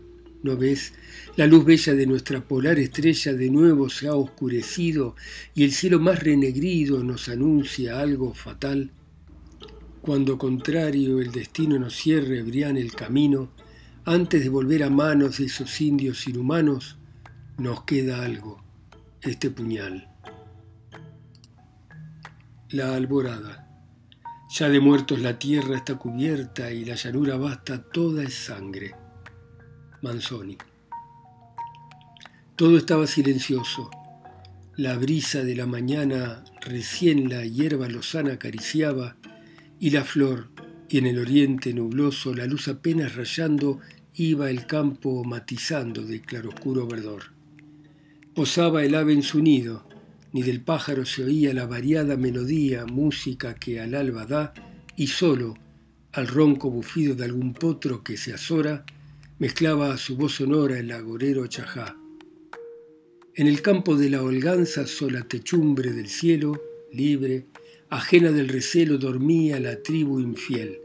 ¿no 0.43 0.57
ves? 0.57 0.93
La 1.37 1.47
luz 1.47 1.65
bella 1.65 1.95
de 1.95 2.07
nuestra 2.07 2.41
polar 2.41 2.79
estrella 2.79 3.33
de 3.33 3.51
nuevo 3.51 3.89
se 3.89 4.09
ha 4.09 4.15
oscurecido 4.15 5.17
y 5.55 5.65
el 5.65 5.73
cielo 5.73 5.99
más 5.99 6.23
renegrido 6.23 7.03
nos 7.03 7.29
anuncia 7.29 8.01
algo 8.01 8.35
fatal. 8.35 8.91
Cuando 10.03 10.39
contrario 10.39 11.21
el 11.21 11.33
destino 11.33 11.79
nos 11.79 11.95
cierre, 11.95 12.43
Brian, 12.43 12.77
el 12.77 12.93
camino, 12.93 13.51
antes 14.05 14.43
de 14.43 14.49
volver 14.49 14.85
a 14.85 14.91
manos 14.91 15.39
de 15.39 15.47
esos 15.47 15.81
indios 15.81 16.27
inhumanos, 16.27 16.97
nos 17.59 17.85
queda 17.85 18.25
algo, 18.25 18.63
este 19.21 19.51
puñal. 19.51 20.09
La 22.71 22.95
alborada. 22.95 23.68
Ya 24.51 24.71
de 24.71 24.81
muertos 24.81 25.21
la 25.21 25.39
tierra 25.39 25.77
está 25.77 25.97
cubierta 25.97 26.73
y 26.73 26.85
la 26.87 26.95
llanura 26.95 27.37
basta 27.37 27.83
toda 27.83 28.23
es 28.23 28.35
sangre. 28.35 28.95
Manzoni. 30.01 30.57
Todo 32.57 32.79
estaba 32.79 33.07
silencioso. 33.07 33.91
La 34.75 34.97
brisa 34.97 35.43
de 35.43 35.55
la 35.55 35.67
mañana 35.67 36.45
recién 36.63 37.29
la 37.29 37.45
hierba 37.45 37.89
lozana 37.89 38.35
acariciaba 38.35 39.17
y 39.79 39.91
la 39.91 40.05
flor, 40.05 40.49
y 40.89 40.99
en 40.99 41.07
el 41.07 41.19
oriente 41.19 41.75
nubloso 41.75 42.33
la 42.33 42.47
luz 42.47 42.69
apenas 42.69 43.17
rayando 43.17 43.81
iba 44.15 44.51
el 44.51 44.67
campo 44.67 45.25
matizando 45.25 46.03
de 46.03 46.23
claroscuro 46.23 46.87
verdor. 46.87 47.35
Posaba 48.35 48.83
el 48.83 48.95
ave 48.95 49.13
en 49.13 49.23
su 49.23 49.43
nido, 49.43 49.88
ni 50.33 50.43
del 50.43 50.63
pájaro 50.63 51.05
se 51.05 51.25
oía 51.25 51.55
la 51.55 51.67
variada 51.67 52.17
melodía, 52.17 52.87
música 52.87 53.55
que 53.55 53.81
al 53.81 53.95
alba 53.95 54.27
da, 54.27 54.55
y 54.97 55.07
solo, 55.09 55.55
al 56.13 56.27
ronco 56.29 56.71
bufido 56.71 57.15
de 57.15 57.25
algún 57.25 57.55
potro 57.55 58.03
que 58.03 58.17
se 58.17 58.35
azora, 58.35 58.85
mezclaba 59.39 59.93
a 59.93 59.99
su 59.99 60.17
voz 60.17 60.35
sonora 60.35 60.79
el 60.79 60.91
agorero 60.91 61.47
chajá. 61.47 61.97
En 63.35 63.47
el 63.47 63.63
campo 63.63 63.97
de 63.97 64.11
la 64.11 64.23
holganza 64.23 64.87
sola 64.87 65.23
techumbre 65.23 65.93
del 65.93 66.09
cielo, 66.09 66.61
libre, 66.93 67.47
ajena 67.89 68.33
del 68.33 68.49
recelo, 68.49 68.99
dormía 68.99 69.61
la 69.61 69.83
tribu 69.83 70.21
infiel 70.21 70.81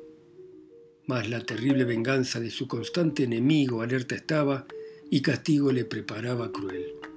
mas 1.05 1.29
la 1.29 1.43
terrible 1.45 1.83
venganza 1.83 2.39
de 2.39 2.49
su 2.49 2.67
constante 2.67 3.23
enemigo 3.23 3.81
alerta 3.81 4.15
estaba 4.15 4.65
y 5.09 5.21
castigo 5.21 5.71
le 5.71 5.85
preparaba 5.85 6.51
cruel. 6.51 7.12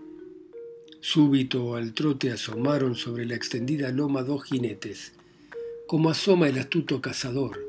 Súbito 1.08 1.76
al 1.76 1.92
trote 1.92 2.32
asomaron 2.32 2.96
sobre 2.96 3.26
la 3.26 3.36
extendida 3.36 3.92
loma 3.92 4.24
dos 4.24 4.42
jinetes, 4.42 5.12
como 5.86 6.10
asoma 6.10 6.48
el 6.48 6.58
astuto 6.58 7.00
cazador. 7.00 7.64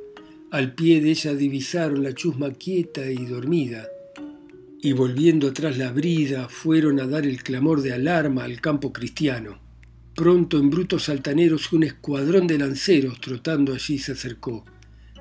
Al 0.49 0.73
pie 0.73 1.01
de 1.01 1.11
ella 1.11 1.35
divisaron 1.35 2.01
la 2.01 2.15
chusma 2.15 2.51
quieta 2.53 3.11
y 3.11 3.27
dormida, 3.27 3.85
y 4.81 4.91
volviendo 4.93 5.49
atrás 5.49 5.77
la 5.77 5.91
brida 5.91 6.49
fueron 6.49 6.99
a 6.99 7.05
dar 7.05 7.27
el 7.27 7.43
clamor 7.43 7.83
de 7.83 7.93
alarma 7.93 8.43
al 8.43 8.59
campo 8.59 8.91
cristiano. 8.91 9.59
Pronto 10.15 10.57
en 10.57 10.71
brutos 10.71 11.07
altaneros 11.07 11.71
un 11.73 11.83
escuadrón 11.83 12.47
de 12.47 12.57
lanceros 12.57 13.21
trotando 13.21 13.75
allí 13.75 13.99
se 13.99 14.13
acercó 14.13 14.65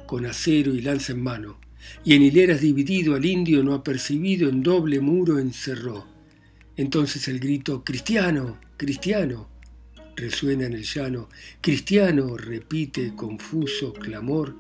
con 0.06 0.24
acero 0.24 0.74
y 0.74 0.80
lanza 0.80 1.12
en 1.12 1.22
mano, 1.22 1.60
y 2.02 2.14
en 2.14 2.22
hileras 2.22 2.62
dividido 2.62 3.14
al 3.14 3.26
indio 3.26 3.62
no 3.62 3.74
apercibido 3.74 4.48
en 4.48 4.62
doble 4.62 5.00
muro 5.00 5.38
encerró. 5.38 6.15
Entonces 6.76 7.26
el 7.28 7.40
grito, 7.40 7.82
Cristiano, 7.84 8.58
Cristiano, 8.76 9.48
resuena 10.14 10.66
en 10.66 10.74
el 10.74 10.84
llano, 10.84 11.28
Cristiano, 11.60 12.36
repite 12.36 13.14
confuso 13.14 13.92
clamor, 13.92 14.56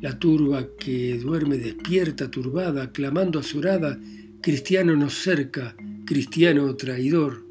la 0.00 0.18
turba 0.18 0.68
que 0.78 1.18
duerme 1.18 1.58
despierta 1.58 2.30
turbada, 2.30 2.92
clamando 2.92 3.38
azorada, 3.38 3.98
Cristiano 4.40 4.96
nos 4.96 5.14
cerca, 5.14 5.76
Cristiano 6.06 6.74
traidor. 6.76 7.44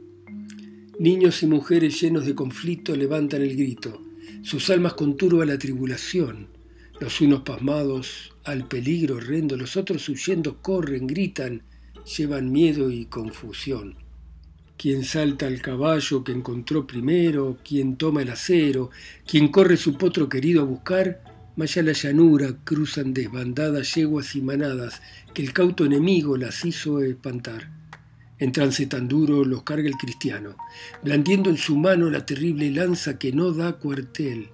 Niños 0.98 1.44
y 1.44 1.48
mujeres 1.48 2.02
llenos 2.02 2.26
de 2.26 2.36
conflicto 2.36 2.96
levantan 2.96 3.42
el 3.42 3.56
grito, 3.56 4.02
sus 4.42 4.70
almas 4.70 4.94
conturba 4.94 5.46
la 5.46 5.58
tribulación, 5.58 6.48
los 7.00 7.22
unos 7.22 7.42
pasmados 7.42 8.34
al 8.44 8.68
peligro 8.68 9.18
horrendo, 9.18 9.56
los 9.56 9.78
otros 9.78 10.10
huyendo 10.10 10.62
corren, 10.62 11.08
gritan, 11.08 11.64
llevan 12.06 12.52
miedo 12.52 12.90
y 12.90 13.06
confusión. 13.06 13.96
Quien 14.78 15.04
salta 15.04 15.48
al 15.48 15.62
caballo 15.62 16.24
que 16.24 16.32
encontró 16.32 16.88
primero, 16.88 17.58
quien 17.68 17.98
toma 17.98 18.22
el 18.22 18.30
acero, 18.30 18.92
quien 19.26 19.50
corre 19.50 19.78
su 19.78 19.98
potro 19.98 20.30
querido 20.30 20.62
a 20.62 20.66
buscar, 20.66 21.22
allá 21.60 21.84
la 21.84 21.92
llanura 21.92 22.56
cruzan 22.64 23.14
desbandadas 23.14 23.94
yeguas 23.96 24.36
y 24.36 24.42
manadas 24.42 25.02
que 25.34 25.42
el 25.42 25.52
cauto 25.52 25.84
enemigo 25.84 26.38
las 26.38 26.64
hizo 26.64 27.02
espantar. 27.02 27.70
En 28.38 28.54
trance 28.54 28.86
tan 28.86 29.10
duro 29.10 29.44
los 29.44 29.64
carga 29.64 29.90
el 29.90 29.96
cristiano, 29.96 30.56
blandiendo 31.04 31.50
en 31.50 31.58
su 31.58 31.76
mano 31.76 32.10
la 32.10 32.26
terrible 32.26 32.72
lanza 32.72 33.20
que 33.20 33.34
no 33.34 33.52
da 33.52 33.74
cuartel 33.74 34.50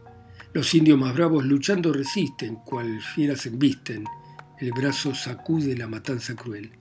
los 0.56 0.74
indios 0.74 0.98
más 0.98 1.14
bravos 1.14 1.44
luchando 1.44 1.92
resisten, 1.92 2.56
cual 2.56 3.02
fieras 3.02 3.46
embisten, 3.46 4.06
el 4.62 4.72
brazo 4.72 5.14
sacude 5.14 5.76
la 5.76 5.90
matanza 5.90 6.34
cruel. 6.34 6.72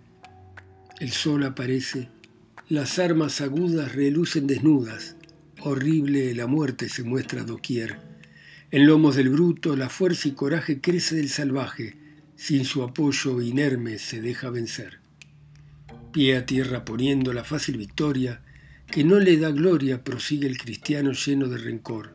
El 1.01 1.11
sol 1.11 1.43
aparece, 1.45 2.09
las 2.69 2.99
armas 2.99 3.41
agudas 3.41 3.95
relucen 3.95 4.47
desnudas, 4.47 5.17
horrible 5.61 6.35
la 6.35 6.47
muerte 6.47 6.89
se 6.89 7.03
muestra 7.03 7.45
doquier. 7.45 7.99
En 8.71 8.87
lomos 8.87 9.17
del 9.17 9.29
bruto 9.29 9.77
la 9.77 9.89
fuerza 9.89 10.29
y 10.29 10.33
coraje 10.33 10.81
crece 10.81 11.17
del 11.17 11.29
salvaje, 11.29 11.97
sin 12.37 12.65
su 12.65 12.83
apoyo 12.83 13.41
inerme 13.41 13.99
se 13.99 14.21
deja 14.21 14.51
vencer. 14.51 15.01
Pie 16.13 16.37
a 16.37 16.47
tierra 16.47 16.85
poniendo 16.85 17.33
la 17.33 17.45
fácil 17.45 17.77
victoria, 17.77 18.43
que 18.91 19.05
no 19.05 19.19
le 19.19 19.37
da 19.37 19.51
gloria, 19.51 20.05
prosigue 20.05 20.47
el 20.47 20.59
cristiano 20.59 21.13
lleno 21.13 21.49
de 21.49 21.59
rencor 21.59 22.15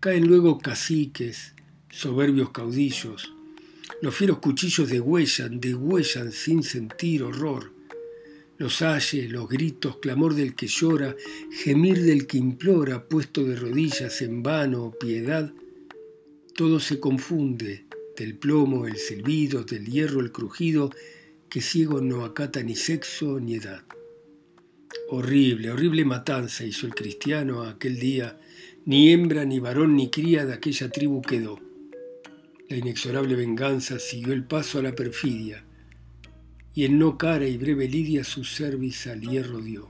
Caen 0.00 0.28
luego 0.28 0.60
caciques, 0.60 1.54
soberbios 1.90 2.50
caudillos. 2.50 3.34
Los 4.00 4.14
fieros 4.14 4.38
cuchillos 4.38 4.88
degüellan, 4.88 5.60
degüellan 5.60 6.30
sin 6.30 6.62
sentir 6.62 7.24
horror. 7.24 7.72
Los 8.58 8.82
ayes, 8.82 9.30
los 9.30 9.48
gritos, 9.48 9.98
clamor 9.98 10.34
del 10.34 10.56
que 10.56 10.66
llora, 10.66 11.14
gemir 11.52 12.02
del 12.02 12.26
que 12.26 12.38
implora, 12.38 13.08
puesto 13.08 13.44
de 13.44 13.54
rodillas 13.54 14.20
en 14.20 14.42
vano, 14.42 14.92
piedad, 14.98 15.52
todo 16.54 16.80
se 16.80 16.98
confunde, 16.98 17.84
del 18.16 18.36
plomo 18.36 18.88
el 18.88 18.96
silbido, 18.96 19.62
del 19.62 19.86
hierro 19.86 20.18
el 20.18 20.32
crujido, 20.32 20.90
que 21.48 21.60
ciego 21.60 22.00
no 22.00 22.24
acata 22.24 22.60
ni 22.64 22.74
sexo 22.74 23.38
ni 23.38 23.54
edad. 23.54 23.84
Horrible, 25.08 25.70
horrible 25.70 26.04
matanza 26.04 26.64
hizo 26.64 26.86
el 26.86 26.96
cristiano 26.96 27.62
aquel 27.62 28.00
día, 28.00 28.40
ni 28.86 29.12
hembra, 29.12 29.44
ni 29.44 29.60
varón, 29.60 29.94
ni 29.94 30.10
cría 30.10 30.44
de 30.44 30.54
aquella 30.54 30.90
tribu 30.90 31.22
quedó. 31.22 31.60
La 32.68 32.76
inexorable 32.76 33.36
venganza 33.36 34.00
siguió 34.00 34.32
el 34.32 34.42
paso 34.42 34.80
a 34.80 34.82
la 34.82 34.96
perfidia, 34.96 35.64
y 36.78 36.84
en 36.84 36.96
no 36.96 37.18
cara 37.18 37.48
y 37.48 37.58
breve 37.58 37.88
lidia 37.88 38.22
su 38.22 38.44
cerviz 38.44 39.08
al 39.08 39.22
hierro 39.22 39.60
dio. 39.60 39.88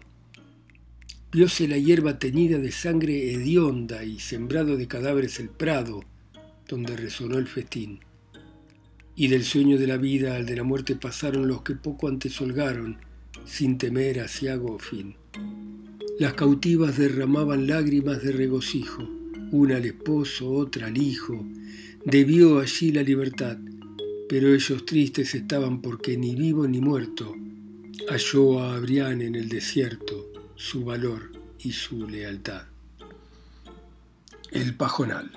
Vióse 1.30 1.68
la 1.68 1.76
hierba 1.76 2.18
teñida 2.18 2.57
de 2.57 2.73
sangre 2.73 3.30
hedionda 3.30 4.04
y 4.04 4.18
sembrado 4.21 4.78
de 4.78 4.88
cadáveres 4.88 5.38
el 5.38 5.50
prado, 5.50 6.02
donde 6.66 6.97
resonó 6.97 7.37
el 7.37 7.47
festín. 7.47 8.00
Y 9.14 9.28
del 9.28 9.45
sueño 9.45 9.76
de 9.76 9.87
la 9.87 9.99
vida 9.99 10.37
al 10.37 10.47
de 10.47 10.57
la 10.57 10.62
muerte 10.62 10.97
pasaron 10.97 11.47
los 11.47 11.61
que 11.61 11.75
poco 11.75 12.09
antes 12.09 12.40
holgaron, 12.40 12.97
sin 13.45 13.76
temer 13.76 14.21
asiago 14.21 14.76
o 14.76 14.78
fin. 14.78 15.14
Las 16.18 16.33
cautivas 16.33 16.97
derramaban 16.97 17.66
lágrimas 17.66 18.23
de 18.23 18.33
regocijo, 18.33 19.07
una 19.52 19.76
al 19.76 19.85
esposo, 19.85 20.50
otra 20.50 20.87
al 20.87 20.97
hijo, 20.97 21.47
debió 22.07 22.61
allí 22.61 22.92
la 22.92 23.02
libertad, 23.02 23.59
pero 24.28 24.54
ellos 24.54 24.85
tristes 24.85 25.35
estaban 25.35 25.80
porque 25.80 26.16
ni 26.16 26.35
vivo 26.35 26.68
ni 26.68 26.80
muerto 26.80 27.35
halló 28.08 28.61
a 28.61 28.76
Abrián 28.76 29.20
en 29.23 29.35
el 29.35 29.49
desierto 29.49 30.26
su 30.54 30.85
valor 30.85 31.32
y 31.58 31.73
su 31.73 32.08
lealtad. 32.08 32.62
El 34.50 34.75
pajonal. 34.75 35.30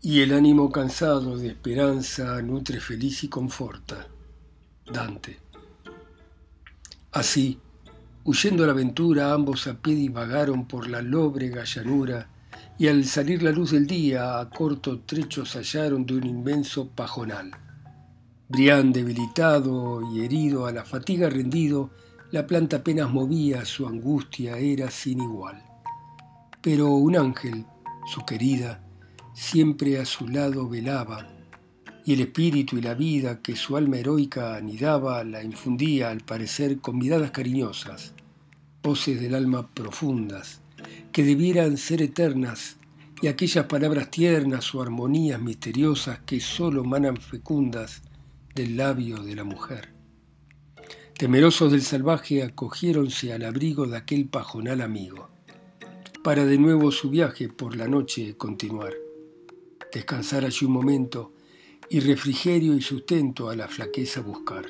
Y 0.00 0.20
el 0.20 0.32
ánimo 0.32 0.72
cansado 0.72 1.36
de 1.36 1.48
esperanza 1.48 2.40
nutre 2.42 2.80
feliz 2.80 3.22
y 3.22 3.28
conforta. 3.28 4.08
Dante. 4.92 5.38
Así, 7.12 7.58
huyendo 8.24 8.64
a 8.64 8.66
la 8.66 8.72
aventura, 8.72 9.32
ambos 9.32 9.68
a 9.68 9.74
pie 9.74 9.94
divagaron 9.94 10.66
por 10.66 10.88
la 10.88 11.02
lóbrega 11.02 11.62
llanura, 11.64 12.28
y 12.78 12.88
al 12.88 13.04
salir 13.04 13.42
la 13.42 13.52
luz 13.52 13.70
del 13.70 13.86
día, 13.86 14.40
a 14.40 14.50
corto 14.50 15.00
trecho 15.00 15.44
hallaron 15.44 16.04
de 16.04 16.14
un 16.14 16.26
inmenso 16.26 16.88
pajonal. 16.88 17.52
Brián, 18.52 18.92
debilitado 18.92 20.02
y 20.12 20.26
herido, 20.26 20.66
a 20.66 20.72
la 20.72 20.84
fatiga 20.84 21.30
rendido, 21.30 21.88
la 22.32 22.46
planta 22.46 22.76
apenas 22.76 23.10
movía, 23.10 23.64
su 23.64 23.86
angustia 23.86 24.58
era 24.58 24.90
sin 24.90 25.22
igual. 25.22 25.64
Pero 26.60 26.90
un 26.90 27.16
ángel, 27.16 27.64
su 28.12 28.26
querida, 28.26 28.84
siempre 29.32 29.98
a 29.98 30.04
su 30.04 30.28
lado 30.28 30.68
velaba, 30.68 31.28
y 32.04 32.12
el 32.12 32.20
espíritu 32.20 32.76
y 32.76 32.82
la 32.82 32.92
vida 32.92 33.40
que 33.40 33.56
su 33.56 33.74
alma 33.74 33.96
heroica 33.96 34.54
anidaba 34.54 35.24
la 35.24 35.42
infundía 35.42 36.10
al 36.10 36.20
parecer 36.20 36.78
con 36.78 36.98
miradas 36.98 37.30
cariñosas, 37.30 38.12
voces 38.82 39.18
del 39.18 39.34
alma 39.34 39.66
profundas, 39.68 40.60
que 41.10 41.24
debieran 41.24 41.78
ser 41.78 42.02
eternas, 42.02 42.76
y 43.22 43.28
aquellas 43.28 43.64
palabras 43.64 44.10
tiernas 44.10 44.74
o 44.74 44.82
armonías 44.82 45.40
misteriosas 45.40 46.18
que 46.26 46.38
sólo 46.38 46.84
manan 46.84 47.16
fecundas 47.16 48.02
del 48.54 48.76
labio 48.76 49.18
de 49.22 49.34
la 49.34 49.44
mujer. 49.44 49.94
Temerosos 51.16 51.72
del 51.72 51.82
salvaje 51.82 52.42
acogiéronse 52.42 53.32
al 53.32 53.44
abrigo 53.44 53.86
de 53.86 53.96
aquel 53.96 54.28
pajonal 54.28 54.82
amigo, 54.82 55.30
para 56.22 56.44
de 56.44 56.58
nuevo 56.58 56.92
su 56.92 57.08
viaje 57.08 57.48
por 57.48 57.76
la 57.76 57.88
noche 57.88 58.36
continuar, 58.36 58.92
descansar 59.92 60.44
allí 60.44 60.66
un 60.66 60.72
momento, 60.72 61.32
y 61.88 62.00
refrigerio 62.00 62.74
y 62.74 62.82
sustento 62.82 63.48
a 63.50 63.56
la 63.56 63.68
flaqueza 63.68 64.20
buscar. 64.20 64.66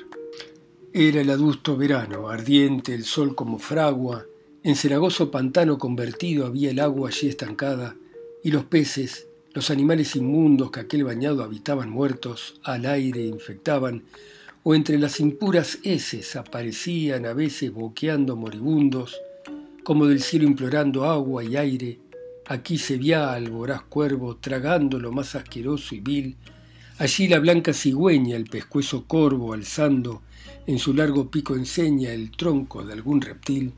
Era 0.93 1.21
el 1.21 1.29
adusto 1.29 1.75
verano, 1.77 2.29
ardiente 2.29 2.93
el 2.93 3.03
sol 3.03 3.35
como 3.35 3.59
fragua, 3.59 4.25
en 4.63 4.75
cenagoso 4.75 5.31
pantano 5.31 5.77
convertido 5.77 6.45
había 6.45 6.71
el 6.71 6.79
agua 6.79 7.09
allí 7.09 7.27
estancada, 7.27 7.97
y 8.43 8.51
los 8.51 8.65
peces, 8.65 9.27
los 9.53 9.69
animales 9.69 10.15
inmundos 10.15 10.71
que 10.71 10.79
aquel 10.79 11.03
bañado 11.03 11.43
habitaban 11.43 11.89
muertos, 11.89 12.59
al 12.63 12.85
aire 12.85 13.21
infectaban, 13.25 14.03
o 14.63 14.75
entre 14.75 14.97
las 14.97 15.19
impuras 15.19 15.79
heces 15.83 16.35
aparecían 16.35 17.25
a 17.25 17.33
veces 17.33 17.71
boqueando 17.71 18.35
moribundos, 18.35 19.21
como 19.83 20.07
del 20.07 20.21
cielo 20.21 20.45
implorando 20.45 21.05
agua 21.05 21.43
y 21.43 21.57
aire, 21.57 21.99
aquí 22.45 22.77
se 22.77 22.97
veía 22.97 23.33
al 23.33 23.49
voraz 23.49 23.83
cuervo 23.83 24.37
tragando 24.37 24.99
lo 24.99 25.11
más 25.11 25.35
asqueroso 25.35 25.95
y 25.95 25.99
vil, 25.99 26.37
Allí 26.99 27.27
la 27.27 27.39
blanca 27.39 27.73
cigüeña, 27.73 28.35
el 28.35 28.45
pescuezo 28.45 29.05
corvo 29.05 29.53
alzando, 29.53 30.21
en 30.67 30.77
su 30.77 30.93
largo 30.93 31.29
pico 31.31 31.55
enseña 31.55 32.11
el 32.11 32.29
tronco 32.31 32.85
de 32.85 32.93
algún 32.93 33.19
reptil. 33.19 33.73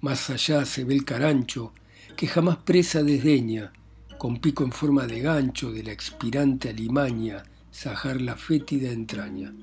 Más 0.00 0.30
allá 0.30 0.64
se 0.64 0.84
ve 0.84 0.94
el 0.94 1.04
carancho, 1.04 1.72
que 2.16 2.26
jamás 2.26 2.56
presa 2.56 3.02
desdeña, 3.02 3.72
con 4.18 4.38
pico 4.38 4.64
en 4.64 4.72
forma 4.72 5.06
de 5.06 5.20
gancho 5.20 5.72
de 5.72 5.82
la 5.82 5.92
expirante 5.92 6.70
alimaña, 6.70 7.42
sajar 7.70 8.20
la 8.20 8.36
fétida 8.36 8.90
entraña. 8.90 9.54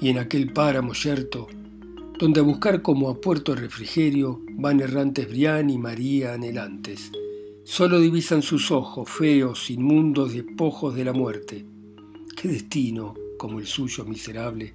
Y 0.00 0.08
en 0.10 0.18
aquel 0.18 0.52
páramo 0.52 0.92
yerto, 0.92 1.48
donde 2.18 2.40
a 2.40 2.44
buscar 2.44 2.82
como 2.82 3.08
a 3.10 3.20
puerto 3.20 3.54
refrigerio 3.54 4.40
van 4.50 4.80
errantes 4.80 5.28
Brián 5.28 5.70
y 5.70 5.78
María 5.78 6.34
anhelantes, 6.34 7.10
solo 7.64 8.00
divisan 8.00 8.42
sus 8.42 8.70
ojos 8.70 9.08
feos, 9.08 9.70
inmundos 9.70 10.32
despojos 10.32 10.94
de 10.94 11.04
la 11.04 11.12
muerte 11.12 11.66
qué 12.36 12.48
destino 12.48 13.14
como 13.38 13.58
el 13.58 13.66
suyo 13.66 14.04
miserable. 14.04 14.74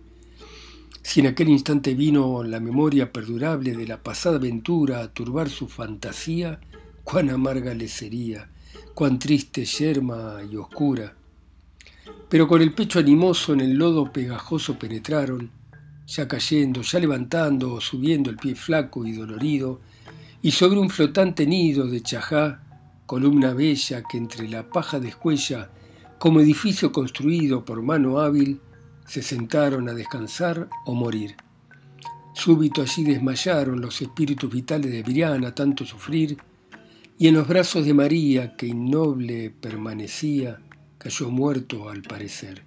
Si 1.04 1.20
en 1.22 1.28
aquel 1.28 1.50
instante 1.50 1.94
vino 1.94 2.44
la 2.44 2.60
memoria 2.60 3.12
perdurable 3.12 3.76
de 3.76 3.88
la 3.88 4.04
pasada 4.04 4.38
aventura 4.38 5.02
a 5.02 5.14
turbar 5.14 5.50
su 5.50 5.68
fantasía, 5.68 6.60
cuán 7.04 7.30
amarga 7.30 7.74
le 7.74 7.88
sería, 7.88 8.50
cuán 8.94 9.20
triste, 9.20 9.66
yerma 9.66 10.40
y 10.50 10.56
oscura. 10.56 11.16
Pero 12.30 12.48
con 12.48 12.62
el 12.62 12.74
pecho 12.74 13.00
animoso 13.00 13.54
en 13.54 13.62
el 13.62 13.74
lodo 13.74 14.12
pegajoso 14.12 14.78
penetraron, 14.78 15.52
ya 16.08 16.28
cayendo, 16.28 16.82
ya 16.82 17.00
levantando 17.00 17.74
o 17.74 17.82
subiendo 17.82 18.30
el 18.30 18.38
pie 18.38 18.56
flaco 18.56 19.06
y 19.06 19.14
dolorido, 19.14 19.82
y 20.42 20.52
sobre 20.52 20.80
un 20.80 20.90
flotante 20.90 21.46
nido 21.46 21.88
de 21.88 22.02
chajá, 22.02 22.64
columna 23.06 23.54
bella 23.54 24.04
que 24.10 24.18
entre 24.18 24.48
la 24.48 24.70
paja 24.70 25.00
descuella 25.00 25.70
como 26.18 26.40
edificio 26.40 26.92
construido 26.92 27.66
por 27.66 27.82
mano 27.82 28.20
hábil, 28.20 28.62
se 29.06 29.22
sentaron 29.22 29.90
a 29.90 29.94
descansar 29.94 30.70
o 30.86 30.94
morir. 30.94 31.36
Súbito 32.34 32.82
allí 32.82 33.04
desmayaron 33.04 33.82
los 33.82 34.02
espíritus 34.02 34.50
vitales 34.50 34.92
de 34.92 35.04
Briana 35.04 35.54
tanto 35.54 35.86
sufrir, 35.86 36.38
y 37.22 37.28
en 37.28 37.36
los 37.36 37.48
brazos 37.48 37.86
de 37.86 37.94
María, 37.94 38.56
que 38.56 38.66
innoble 38.66 39.52
permanecía, 39.52 40.60
cayó 40.98 41.30
muerto 41.30 41.88
al 41.88 42.02
parecer. 42.02 42.64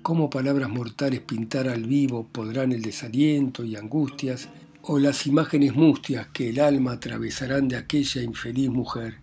¿Cómo 0.00 0.30
palabras 0.30 0.68
mortales 0.68 1.22
pintar 1.22 1.68
al 1.68 1.82
vivo 1.86 2.28
podrán 2.30 2.70
el 2.70 2.82
desaliento 2.82 3.64
y 3.64 3.74
angustias, 3.74 4.48
o 4.82 5.00
las 5.00 5.26
imágenes 5.26 5.74
mustias 5.74 6.28
que 6.28 6.50
el 6.50 6.60
alma 6.60 6.92
atravesarán 6.92 7.66
de 7.66 7.74
aquella 7.74 8.22
infeliz 8.22 8.70
mujer? 8.70 9.16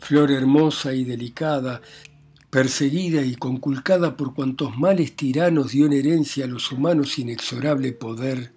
Flor 0.00 0.30
hermosa 0.30 0.92
y 0.92 1.04
delicada, 1.04 1.80
perseguida 2.50 3.22
y 3.22 3.36
conculcada 3.36 4.18
por 4.18 4.34
cuantos 4.34 4.76
males 4.76 5.16
tiranos 5.16 5.72
dio 5.72 5.86
en 5.86 5.94
herencia 5.94 6.44
a 6.44 6.48
los 6.48 6.70
humanos 6.70 7.18
inexorable 7.18 7.92
poder, 7.92 8.52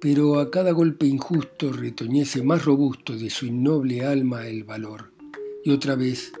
pero 0.00 0.38
a 0.38 0.50
cada 0.50 0.72
golpe 0.72 1.06
injusto 1.06 1.72
retoñece 1.72 2.42
más 2.42 2.64
robusto 2.64 3.16
de 3.16 3.30
su 3.30 3.46
innoble 3.46 4.04
alma 4.04 4.46
el 4.46 4.64
valor. 4.64 5.12
Y 5.64 5.70
otra 5.70 5.96
vez, 5.96 6.32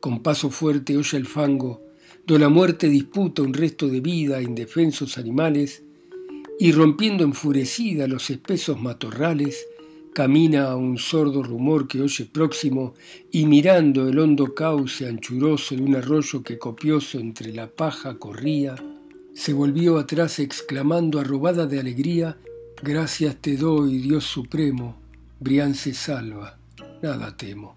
con 0.00 0.22
paso 0.22 0.50
fuerte 0.50 0.96
oye 0.96 1.16
el 1.16 1.26
fango, 1.26 1.82
do 2.26 2.38
la 2.38 2.48
muerte 2.48 2.88
disputa 2.88 3.42
un 3.42 3.54
resto 3.54 3.88
de 3.88 4.00
vida 4.00 4.36
a 4.36 4.42
indefensos 4.42 5.16
animales, 5.16 5.82
y 6.60 6.72
rompiendo 6.72 7.24
enfurecida 7.24 8.06
los 8.08 8.30
espesos 8.30 8.80
matorrales, 8.80 9.64
camina 10.12 10.70
a 10.70 10.76
un 10.76 10.98
sordo 10.98 11.42
rumor 11.42 11.86
que 11.86 12.02
oye 12.02 12.26
próximo 12.26 12.94
y 13.30 13.46
mirando 13.46 14.08
el 14.08 14.18
hondo 14.18 14.52
cauce 14.54 15.06
anchuroso 15.06 15.76
de 15.76 15.82
un 15.82 15.94
arroyo 15.94 16.42
que 16.42 16.58
copioso 16.58 17.20
entre 17.20 17.52
la 17.52 17.68
paja 17.68 18.18
corría, 18.18 18.74
se 19.32 19.52
volvió 19.52 19.98
atrás 19.98 20.40
exclamando 20.40 21.20
arrobada 21.20 21.66
de 21.66 21.78
alegría, 21.78 22.36
gracias 22.82 23.36
te 23.36 23.56
doy, 23.56 23.98
Dios 23.98 24.24
supremo, 24.24 24.96
Brián 25.40 25.74
se 25.74 25.94
salva, 25.94 26.58
nada 27.02 27.36
temo. 27.36 27.74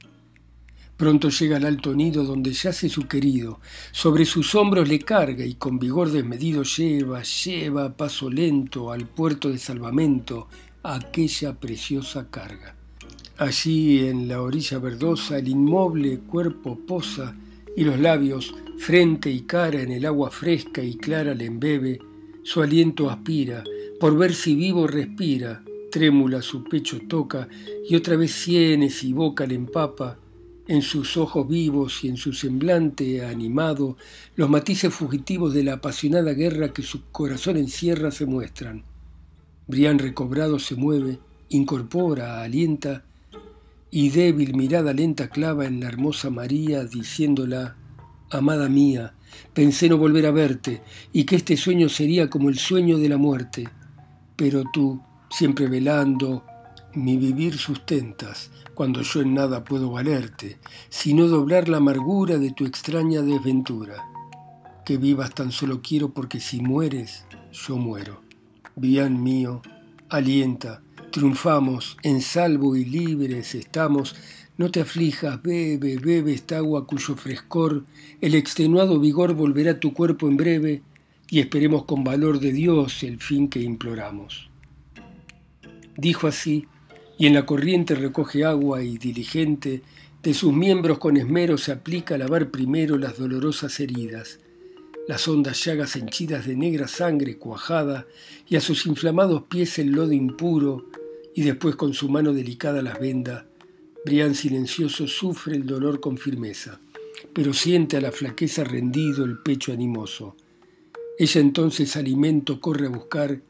Pronto 0.97 1.29
llega 1.29 1.57
al 1.57 1.65
alto 1.65 1.95
nido 1.95 2.23
donde 2.23 2.53
yace 2.53 2.87
su 2.87 3.07
querido, 3.07 3.59
sobre 3.91 4.25
sus 4.25 4.53
hombros 4.53 4.87
le 4.87 4.99
carga 4.99 5.43
y 5.43 5.55
con 5.55 5.79
vigor 5.79 6.11
desmedido 6.11 6.63
lleva, 6.63 7.23
lleva 7.23 7.85
a 7.85 7.93
paso 7.93 8.29
lento 8.29 8.91
al 8.91 9.07
puerto 9.07 9.49
de 9.49 9.57
salvamento 9.57 10.47
aquella 10.83 11.59
preciosa 11.59 12.27
carga. 12.29 12.75
Allí 13.37 14.07
en 14.07 14.27
la 14.27 14.41
orilla 14.41 14.77
verdosa 14.77 15.39
el 15.39 15.47
inmoble 15.47 16.19
cuerpo 16.19 16.77
posa 16.85 17.35
y 17.75 17.83
los 17.83 17.99
labios, 17.99 18.53
frente 18.77 19.31
y 19.31 19.41
cara 19.41 19.81
en 19.81 19.91
el 19.91 20.05
agua 20.05 20.29
fresca 20.29 20.83
y 20.83 20.95
clara 20.95 21.33
le 21.33 21.45
embebe, 21.45 21.99
su 22.43 22.61
aliento 22.61 23.09
aspira, 23.09 23.63
por 24.01 24.17
ver 24.17 24.33
si 24.33 24.55
vivo 24.55 24.87
respira, 24.87 25.63
trémula 25.91 26.41
su 26.41 26.63
pecho 26.63 27.01
toca 27.07 27.47
y 27.87 27.95
otra 27.95 28.15
vez 28.15 28.31
sienes 28.31 29.03
y 29.03 29.13
boca 29.13 29.45
le 29.45 29.53
empapa, 29.53 30.17
en 30.67 30.81
sus 30.81 31.17
ojos 31.17 31.47
vivos 31.47 32.03
y 32.03 32.07
en 32.07 32.17
su 32.17 32.33
semblante 32.33 33.23
animado, 33.23 33.97
los 34.35 34.49
matices 34.49 34.91
fugitivos 34.91 35.53
de 35.53 35.65
la 35.65 35.73
apasionada 35.73 36.33
guerra 36.33 36.73
que 36.73 36.81
su 36.81 37.11
corazón 37.11 37.57
encierra 37.57 38.09
se 38.09 38.25
muestran. 38.25 38.85
Brián 39.67 39.99
recobrado 39.99 40.57
se 40.57 40.73
mueve, 40.73 41.19
incorpora, 41.49 42.41
alienta, 42.41 43.03
y 43.91 44.09
débil 44.09 44.55
mirada 44.55 44.93
lenta 44.93 45.29
clava 45.29 45.67
en 45.67 45.79
la 45.79 45.89
hermosa 45.89 46.31
María, 46.31 46.85
diciéndola, 46.85 47.75
Amada 48.31 48.67
mía, 48.67 49.13
pensé 49.53 49.89
no 49.89 49.99
volver 49.99 50.25
a 50.25 50.31
verte, 50.31 50.81
y 51.13 51.25
que 51.25 51.35
este 51.35 51.55
sueño 51.55 51.87
sería 51.87 52.31
como 52.31 52.49
el 52.49 52.57
sueño 52.57 52.97
de 52.97 53.07
la 53.07 53.17
muerte. 53.17 53.69
Pero 54.41 54.63
tú, 54.73 54.99
siempre 55.29 55.67
velando, 55.67 56.43
mi 56.95 57.15
vivir 57.15 57.59
sustentas, 57.59 58.49
cuando 58.73 59.03
yo 59.03 59.21
en 59.21 59.35
nada 59.35 59.63
puedo 59.63 59.91
valerte, 59.91 60.57
sino 60.89 61.27
doblar 61.27 61.69
la 61.69 61.77
amargura 61.77 62.39
de 62.39 62.49
tu 62.49 62.65
extraña 62.65 63.21
desventura. 63.21 64.03
Que 64.83 64.97
vivas 64.97 65.35
tan 65.35 65.51
solo 65.51 65.83
quiero 65.83 66.09
porque 66.09 66.39
si 66.39 66.59
mueres, 66.59 67.23
yo 67.51 67.77
muero. 67.77 68.21
Bien 68.75 69.21
mío, 69.21 69.61
alienta, 70.09 70.81
triunfamos, 71.11 71.97
en 72.01 72.23
salvo 72.23 72.75
y 72.75 72.83
libres 72.83 73.53
estamos. 73.53 74.15
No 74.57 74.71
te 74.71 74.81
aflijas, 74.81 75.39
bebe, 75.43 75.99
bebe 75.99 76.33
esta 76.33 76.57
agua 76.57 76.87
cuyo 76.87 77.15
frescor, 77.15 77.85
el 78.21 78.33
extenuado 78.33 78.99
vigor 78.99 79.35
volverá 79.35 79.73
a 79.73 79.79
tu 79.79 79.93
cuerpo 79.93 80.27
en 80.27 80.37
breve, 80.37 80.81
y 81.31 81.39
esperemos 81.39 81.85
con 81.85 82.03
valor 82.03 82.41
de 82.41 82.51
Dios 82.51 83.03
el 83.03 83.17
fin 83.17 83.47
que 83.47 83.61
imploramos. 83.61 84.49
Dijo 85.95 86.27
así, 86.27 86.67
y 87.17 87.25
en 87.25 87.33
la 87.33 87.45
corriente 87.45 87.95
recoge 87.95 88.43
agua 88.43 88.83
y 88.83 88.97
diligente, 88.97 89.81
de 90.21 90.33
sus 90.33 90.51
miembros 90.51 90.97
con 90.97 91.15
esmero 91.15 91.57
se 91.57 91.71
aplica 91.71 92.15
a 92.15 92.17
lavar 92.17 92.51
primero 92.51 92.97
las 92.97 93.17
dolorosas 93.17 93.79
heridas, 93.79 94.39
las 95.07 95.25
hondas 95.29 95.63
llagas 95.63 95.95
henchidas 95.95 96.45
de 96.45 96.57
negra 96.57 96.89
sangre 96.89 97.37
cuajada, 97.37 98.07
y 98.49 98.57
a 98.57 98.61
sus 98.61 98.85
inflamados 98.85 99.43
pies 99.43 99.79
el 99.79 99.91
lodo 99.91 100.11
impuro, 100.11 100.89
y 101.33 101.43
después 101.43 101.77
con 101.77 101.93
su 101.93 102.09
mano 102.09 102.33
delicada 102.33 102.81
las 102.81 102.99
venda. 102.99 103.45
Brián 104.03 104.35
silencioso 104.35 105.07
sufre 105.07 105.55
el 105.55 105.65
dolor 105.65 106.01
con 106.01 106.17
firmeza, 106.17 106.81
pero 107.33 107.53
siente 107.53 107.95
a 107.95 108.01
la 108.01 108.11
flaqueza 108.11 108.65
rendido 108.65 109.23
el 109.23 109.37
pecho 109.37 109.71
animoso. 109.71 110.35
Ella 111.21 111.39
entonces 111.39 111.97
alimento 111.97 112.59
corre 112.59 112.87
a 112.87 112.89
buscar, 112.89 113.43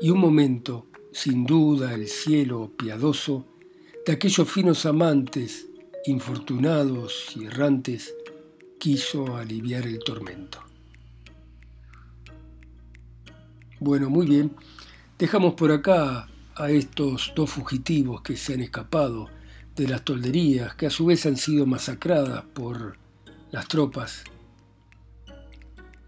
y 0.00 0.08
un 0.08 0.20
momento, 0.20 0.86
sin 1.12 1.44
duda 1.44 1.92
el 1.92 2.08
cielo 2.08 2.72
piadoso, 2.78 3.44
de 4.06 4.12
aquellos 4.14 4.50
finos 4.50 4.86
amantes, 4.86 5.66
infortunados 6.06 7.36
y 7.36 7.44
errantes, 7.44 8.14
quiso 8.78 9.36
aliviar 9.36 9.86
el 9.86 9.98
tormento. 9.98 10.60
Bueno, 13.80 14.08
muy 14.08 14.24
bien. 14.24 14.52
Dejamos 15.18 15.52
por 15.52 15.72
acá 15.72 16.26
a 16.54 16.70
estos 16.70 17.34
dos 17.36 17.50
fugitivos 17.50 18.22
que 18.22 18.38
se 18.38 18.54
han 18.54 18.62
escapado 18.62 19.28
de 19.76 19.88
las 19.88 20.06
tolderías, 20.06 20.74
que 20.74 20.86
a 20.86 20.90
su 20.90 21.04
vez 21.04 21.26
han 21.26 21.36
sido 21.36 21.66
masacradas 21.66 22.44
por 22.54 22.96
las 23.50 23.68
tropas. 23.68 24.24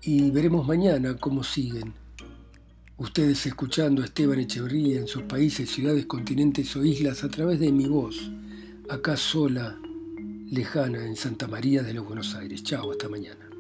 Y 0.05 0.31
veremos 0.31 0.67
mañana 0.67 1.17
cómo 1.17 1.45
siguen 1.45 1.95
Ustedes 3.03 3.47
escuchando 3.47 4.03
a 4.03 4.05
Esteban 4.05 4.39
Echeverría 4.39 5.01
en 5.01 5.09
sus 5.09 5.25
países, 5.25 5.69
ciudades, 5.69 6.07
continentes 6.07 6.77
o 6.77 6.85
islas 6.85 7.25
a 7.25 7.29
través 7.29 7.59
de 7.59 7.73
mi 7.73 7.87
voz, 7.87 8.31
acá 8.89 9.17
sola, 9.17 9.77
lejana, 10.49 11.05
en 11.05 11.17
Santa 11.17 11.49
María 11.49 11.83
de 11.83 11.95
los 11.95 12.07
Buenos 12.07 12.37
Aires. 12.37 12.63
Chao, 12.63 12.93
hasta 12.93 13.09
mañana. 13.09 13.52